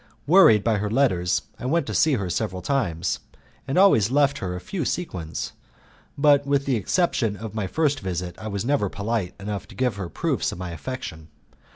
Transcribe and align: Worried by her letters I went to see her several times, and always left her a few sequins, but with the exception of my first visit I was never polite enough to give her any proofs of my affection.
Worried 0.25 0.63
by 0.63 0.77
her 0.79 0.89
letters 0.89 1.43
I 1.59 1.67
went 1.67 1.85
to 1.85 1.93
see 1.93 2.13
her 2.13 2.27
several 2.27 2.63
times, 2.63 3.19
and 3.67 3.77
always 3.77 4.09
left 4.09 4.39
her 4.39 4.55
a 4.55 4.59
few 4.59 4.83
sequins, 4.83 5.51
but 6.17 6.43
with 6.43 6.65
the 6.65 6.75
exception 6.75 7.37
of 7.37 7.53
my 7.53 7.67
first 7.67 7.99
visit 7.99 8.35
I 8.39 8.47
was 8.47 8.65
never 8.65 8.89
polite 8.89 9.35
enough 9.39 9.67
to 9.67 9.75
give 9.75 9.97
her 9.97 10.05
any 10.05 10.11
proofs 10.13 10.51
of 10.51 10.57
my 10.57 10.71
affection. 10.71 11.27